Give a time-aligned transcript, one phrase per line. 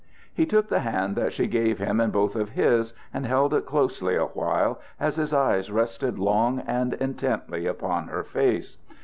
[0.33, 3.67] He took the hand that she gave him in both of his, and held it
[3.67, 8.77] closely a while as his eyes rested long and intently upon her face.